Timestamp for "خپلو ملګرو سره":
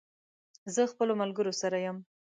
0.91-1.77